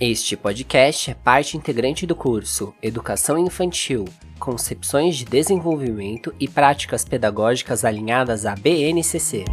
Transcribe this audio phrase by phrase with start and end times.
[0.00, 4.04] Este podcast é parte integrante do curso Educação Infantil,
[4.38, 9.44] Concepções de Desenvolvimento e Práticas Pedagógicas alinhadas à BNCC.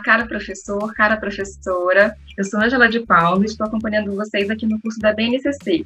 [0.00, 2.16] Cara professor, cara professora.
[2.36, 5.84] Eu sou Angela de Paulo e estou acompanhando vocês aqui no curso da BNCC.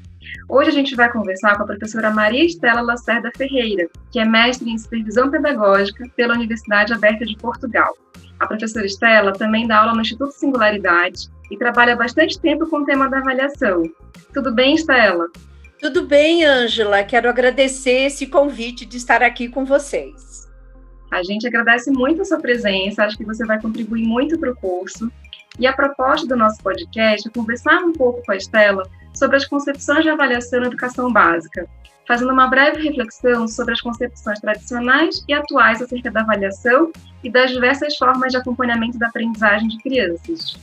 [0.48, 4.70] Hoje a gente vai conversar com a professora Maria Estela Lacerda Ferreira, que é mestre
[4.70, 7.96] em Supervisão Pedagógica pela Universidade Aberta de Portugal.
[8.38, 12.84] A professora Estela também dá aula no Instituto Singularidade e trabalha bastante tempo com o
[12.84, 13.82] tema da avaliação.
[14.32, 15.27] Tudo bem, Estela?
[15.80, 17.02] Tudo bem, Ângela.
[17.02, 20.45] Quero agradecer esse convite de estar aqui com vocês.
[21.10, 24.56] A gente agradece muito a sua presença, acho que você vai contribuir muito para o
[24.56, 25.10] curso.
[25.59, 28.82] E a proposta do nosso podcast é conversar um pouco com a Estela
[29.15, 31.66] sobre as concepções de avaliação na educação básica,
[32.06, 36.93] fazendo uma breve reflexão sobre as concepções tradicionais e atuais acerca da avaliação
[37.24, 40.59] e das diversas formas de acompanhamento da aprendizagem de crianças.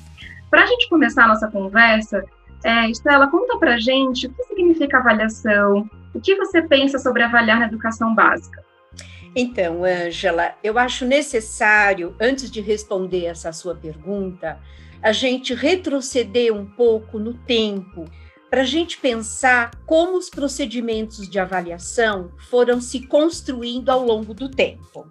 [0.49, 2.23] Para a gente começar a nossa conversa,
[2.63, 7.59] é, Estela, conta para gente o que significa avaliação, o que você pensa sobre avaliar
[7.59, 8.63] na educação básica.
[9.35, 14.59] Então, Ângela, eu acho necessário, antes de responder essa sua pergunta,
[15.01, 18.05] a gente retroceder um pouco no tempo,
[18.49, 24.47] para a gente pensar como os procedimentos de avaliação foram se construindo ao longo do
[24.47, 25.09] tempo.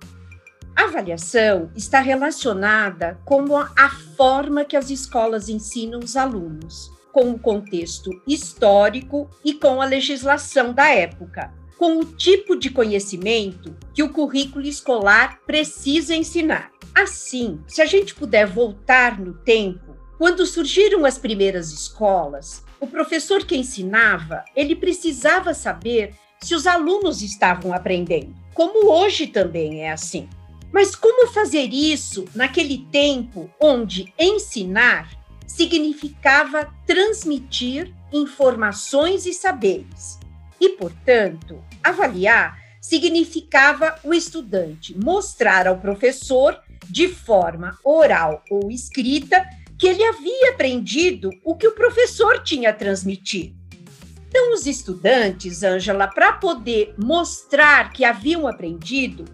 [0.77, 7.39] A avaliação está relacionada com a forma que as escolas ensinam os alunos, com o
[7.39, 14.08] contexto histórico e com a legislação da época com o tipo de conhecimento que o
[14.08, 16.70] currículo escolar precisa ensinar.
[16.94, 23.44] Assim, se a gente puder voltar no tempo, quando surgiram as primeiras escolas, o professor
[23.44, 30.28] que ensinava, ele precisava saber se os alunos estavam aprendendo, como hoje também é assim.
[30.72, 35.10] Mas como fazer isso naquele tempo onde ensinar
[35.49, 40.22] significava transmitir informações e saberes?
[40.62, 46.56] E, portanto, avaliar significava o estudante mostrar ao professor,
[46.89, 49.45] de forma oral ou escrita,
[49.77, 53.56] que ele havia aprendido o que o professor tinha transmitido.
[54.28, 59.25] Então, os estudantes, Ângela, para poder mostrar que haviam aprendido,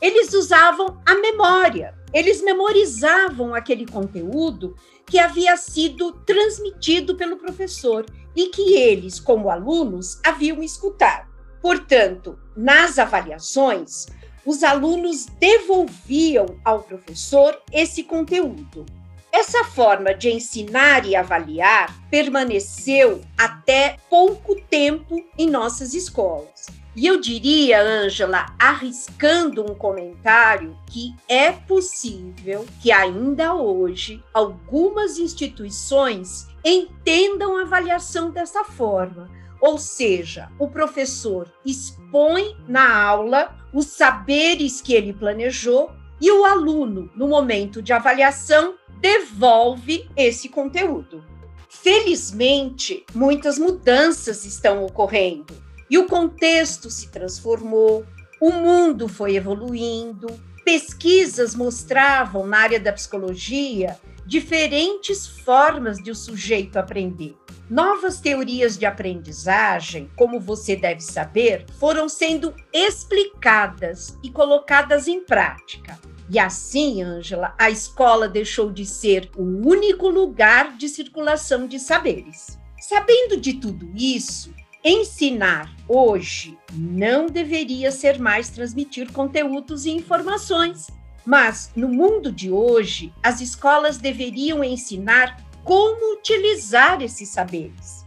[0.00, 4.74] eles usavam a memória, eles memorizavam aquele conteúdo
[5.06, 8.04] que havia sido transmitido pelo professor
[8.34, 11.28] e que eles, como alunos, haviam escutado.
[11.60, 14.06] Portanto, nas avaliações,
[14.44, 18.86] os alunos devolviam ao professor esse conteúdo.
[19.30, 26.66] Essa forma de ensinar e avaliar permaneceu até pouco tempo em nossas escolas.
[27.00, 36.48] E eu diria, Ângela, arriscando um comentário, que é possível que ainda hoje algumas instituições
[36.64, 39.30] entendam a avaliação dessa forma.
[39.60, 47.08] Ou seja, o professor expõe na aula os saberes que ele planejou e o aluno,
[47.14, 51.24] no momento de avaliação, devolve esse conteúdo.
[51.68, 58.04] Felizmente, muitas mudanças estão ocorrendo e o contexto se transformou,
[58.40, 60.28] o mundo foi evoluindo,
[60.64, 67.34] pesquisas mostravam na área da psicologia diferentes formas de o sujeito aprender.
[67.70, 75.98] Novas teorias de aprendizagem, como você deve saber, foram sendo explicadas e colocadas em prática.
[76.30, 82.58] E assim, Ângela, a escola deixou de ser o único lugar de circulação de saberes.
[82.78, 84.52] Sabendo de tudo isso,
[84.90, 90.86] Ensinar hoje não deveria ser mais transmitir conteúdos e informações,
[91.26, 98.06] mas no mundo de hoje, as escolas deveriam ensinar como utilizar esses saberes.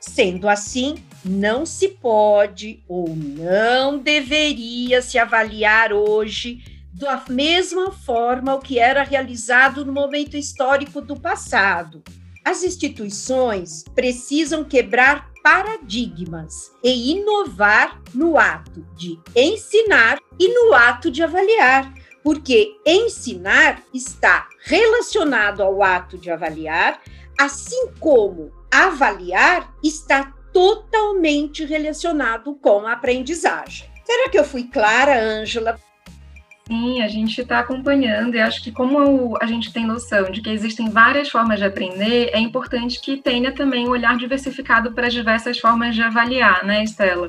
[0.00, 6.58] Sendo assim, não se pode ou não deveria se avaliar hoje
[6.92, 12.02] da mesma forma o que era realizado no momento histórico do passado.
[12.44, 21.22] As instituições precisam quebrar paradigmas e inovar no ato de ensinar e no ato de
[21.22, 21.94] avaliar,
[22.24, 27.00] porque ensinar está relacionado ao ato de avaliar,
[27.38, 33.88] assim como avaliar está totalmente relacionado com a aprendizagem.
[34.04, 35.78] Será que eu fui clara, Ângela?
[36.68, 40.50] Sim, a gente está acompanhando e acho que como a gente tem noção de que
[40.50, 45.12] existem várias formas de aprender, é importante que tenha também um olhar diversificado para as
[45.12, 47.28] diversas formas de avaliar, né, Estela?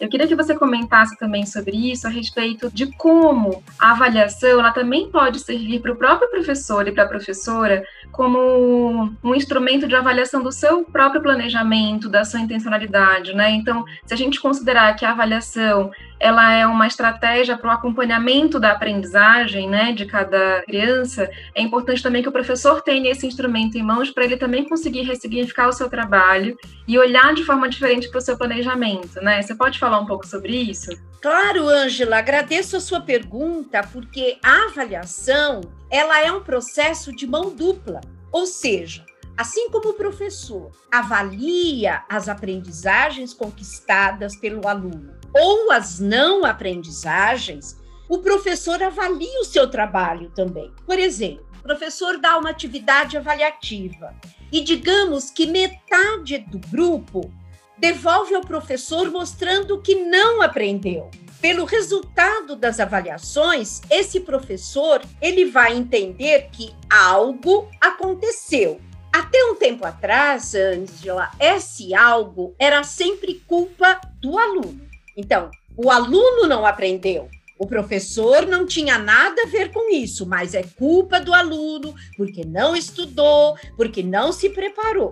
[0.00, 4.72] Eu queria que você comentasse também sobre isso, a respeito de como a avaliação ela
[4.72, 9.96] também pode servir para o próprio professor e para a professora como um instrumento de
[9.96, 13.50] avaliação do seu próprio planejamento, da sua intencionalidade, né?
[13.50, 18.60] Então, se a gente considerar que a avaliação ela é uma estratégia para o acompanhamento
[18.60, 23.76] da aprendizagem, né, de cada criança, é importante também que o professor tenha esse instrumento
[23.76, 26.56] em mãos para ele também conseguir ressignificar o seu trabalho
[26.86, 29.42] e olhar de forma diferente para o seu planejamento, né?
[29.42, 30.90] Você pode falar um pouco sobre isso?
[31.20, 35.60] Claro, Ângela, agradeço a sua pergunta, porque a avaliação,
[35.92, 38.00] ela é um processo de mão dupla,
[38.32, 39.04] ou seja,
[39.36, 47.78] Assim como o professor avalia as aprendizagens conquistadas pelo aluno ou as não aprendizagens,
[48.08, 50.70] o professor avalia o seu trabalho também.
[50.84, 54.14] Por exemplo, o professor dá uma atividade avaliativa
[54.52, 57.32] e digamos que metade do grupo
[57.78, 61.10] devolve ao professor mostrando que não aprendeu.
[61.42, 68.80] Pelo resultado das avaliações, esse professor ele vai entender que algo aconteceu.
[69.12, 74.80] Até um tempo atrás, Angela, esse algo era sempre culpa do aluno.
[75.16, 77.28] Então, o aluno não aprendeu.
[77.58, 82.44] O professor não tinha nada a ver com isso, mas é culpa do aluno, porque
[82.44, 85.10] não estudou, porque não se preparou.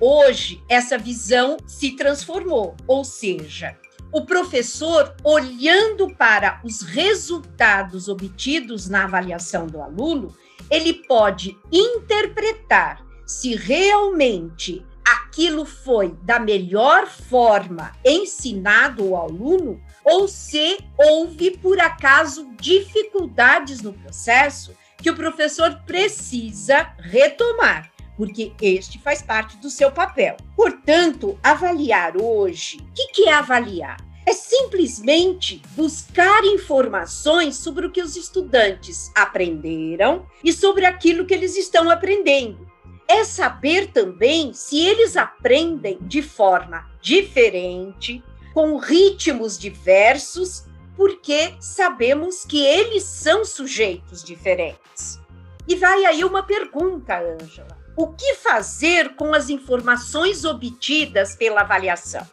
[0.00, 3.76] Hoje, essa visão se transformou, ou seja,
[4.12, 10.34] o professor, olhando para os resultados obtidos na avaliação do aluno,
[10.70, 20.78] ele pode interpretar se realmente aquilo foi da melhor forma ensinado ao aluno ou se
[20.96, 29.56] houve, por acaso, dificuldades no processo que o professor precisa retomar, porque este faz parte
[29.58, 30.36] do seu papel.
[30.56, 33.96] Portanto, avaliar hoje, o que, que é avaliar?
[34.26, 41.56] É simplesmente buscar informações sobre o que os estudantes aprenderam e sobre aquilo que eles
[41.56, 42.68] estão aprendendo
[43.08, 48.22] é saber também se eles aprendem de forma diferente,
[48.52, 55.18] com ritmos diversos, porque sabemos que eles são sujeitos diferentes.
[55.66, 62.24] E vai aí uma pergunta, Ângela: o que fazer com as informações obtidas pela avaliação?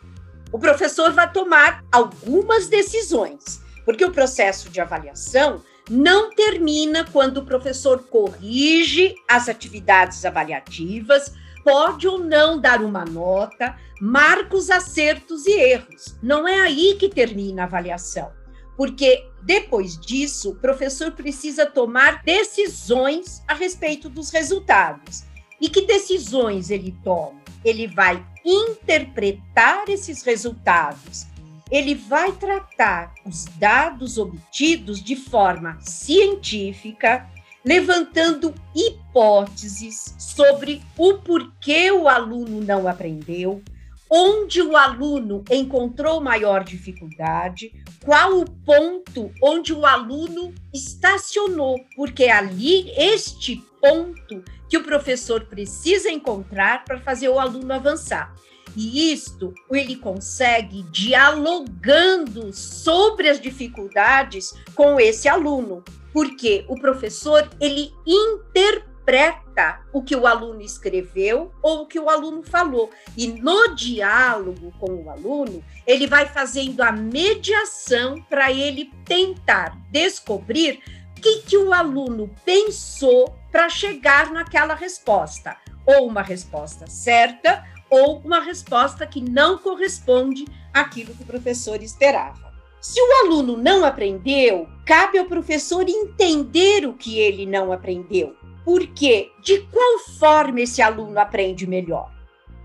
[0.52, 7.46] O professor vai tomar algumas decisões, porque o processo de avaliação não termina quando o
[7.46, 11.34] professor corrige as atividades avaliativas,
[11.64, 16.16] pode ou não dar uma nota, marca os acertos e erros.
[16.22, 18.32] Não é aí que termina a avaliação,
[18.78, 25.24] porque depois disso, o professor precisa tomar decisões a respeito dos resultados.
[25.60, 27.42] E que decisões ele toma?
[27.64, 31.28] Ele vai interpretar esses resultados
[31.72, 37.28] ele vai tratar os dados obtidos de forma científica,
[37.64, 43.64] levantando hipóteses sobre o porquê o aluno não aprendeu,
[44.10, 47.72] onde o aluno encontrou maior dificuldade,
[48.04, 56.10] qual o ponto onde o aluno estacionou, porque ali este ponto que o professor precisa
[56.10, 58.34] encontrar para fazer o aluno avançar.
[58.76, 67.94] E isto ele consegue dialogando sobre as dificuldades com esse aluno, porque o professor ele
[68.06, 72.90] interpreta o que o aluno escreveu ou o que o aluno falou.
[73.16, 80.82] E no diálogo com o aluno, ele vai fazendo a mediação para ele tentar descobrir
[81.18, 85.56] o que, que o aluno pensou para chegar naquela resposta.
[85.86, 90.44] Ou uma resposta certa ou uma resposta que não corresponde
[90.74, 92.54] àquilo que o professor esperava.
[92.82, 98.36] Se o aluno não aprendeu, cabe ao professor entender o que ele não aprendeu.
[98.66, 102.12] Porque de qual forma esse aluno aprende melhor?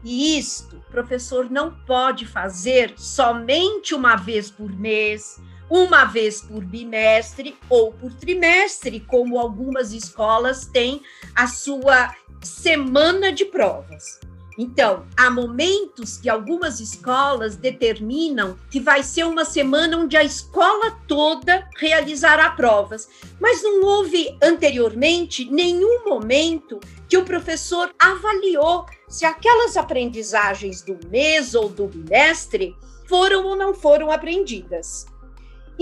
[0.02, 5.40] E isto o professor não pode fazer somente uma vez por mês,
[5.70, 11.00] uma vez por bimestre ou por trimestre, como algumas escolas têm
[11.34, 14.18] a sua semana de provas.
[14.58, 20.90] Então, há momentos que algumas escolas determinam que vai ser uma semana onde a escola
[21.06, 23.08] toda realizará provas,
[23.40, 31.54] mas não houve anteriormente nenhum momento que o professor avaliou se aquelas aprendizagens do mês
[31.54, 35.06] ou do bimestre foram ou não foram aprendidas.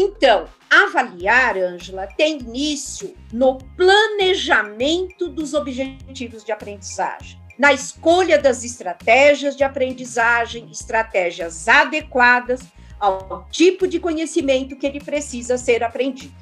[0.01, 9.57] Então, avaliar, Ângela, tem início no planejamento dos objetivos de aprendizagem, na escolha das estratégias
[9.57, 12.61] de aprendizagem, estratégias adequadas
[13.01, 16.33] ao tipo de conhecimento que ele precisa ser aprendido.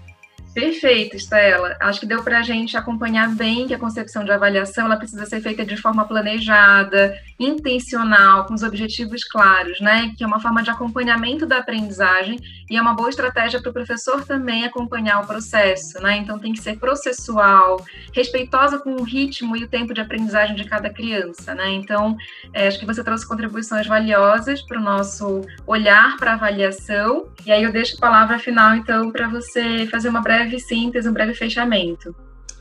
[0.56, 1.76] Perfeito, Estela.
[1.80, 5.26] Acho que deu para a gente acompanhar bem que a concepção de avaliação ela precisa
[5.26, 10.12] ser feita de forma planejada, intencional, com os objetivos claros, né?
[10.16, 12.38] Que é uma forma de acompanhamento da aprendizagem
[12.70, 16.16] e é uma boa estratégia para o professor também acompanhar o processo, né?
[16.16, 20.64] Então tem que ser processual, respeitosa com o ritmo e o tempo de aprendizagem de
[20.64, 21.72] cada criança, né?
[21.72, 22.16] Então
[22.52, 27.28] é, acho que você trouxe contribuições valiosas para o nosso olhar para a avaliação.
[27.44, 31.08] E aí eu deixo a palavra final então para você fazer uma breve breve síntese,
[31.08, 32.14] um breve fechamento.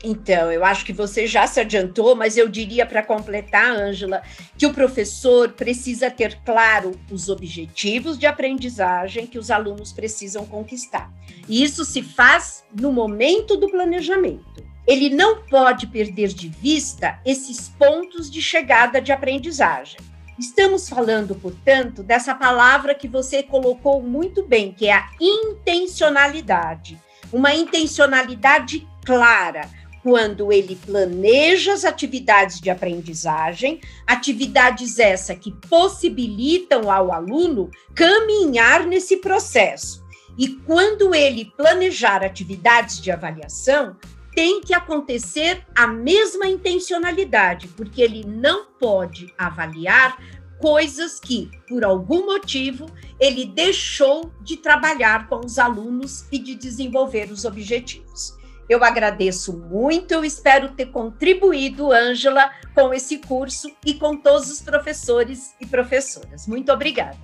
[0.04, 4.22] Então, eu acho que você já se adiantou, mas eu diria para completar, Ângela,
[4.56, 11.10] que o professor precisa ter claro os objetivos de aprendizagem que os alunos precisam conquistar.
[11.48, 14.64] E isso se faz no momento do planejamento.
[14.86, 19.98] Ele não pode perder de vista esses pontos de chegada de aprendizagem.
[20.38, 27.00] Estamos falando, portanto, dessa palavra que você colocou muito bem, que é a intencionalidade
[27.32, 29.68] uma intencionalidade clara
[30.06, 39.16] quando ele planeja as atividades de aprendizagem, atividades essa que possibilitam ao aluno caminhar nesse
[39.16, 40.06] processo.
[40.38, 43.96] E quando ele planejar atividades de avaliação,
[44.32, 50.22] tem que acontecer a mesma intencionalidade, porque ele não pode avaliar
[50.60, 52.86] coisas que, por algum motivo,
[53.18, 58.36] ele deixou de trabalhar com os alunos e de desenvolver os objetivos.
[58.68, 64.60] Eu agradeço muito, eu espero ter contribuído, Ângela, com esse curso e com todos os
[64.60, 66.46] professores e professoras.
[66.46, 67.16] Muito obrigada.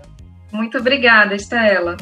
[0.52, 1.96] Muito obrigada, Estela.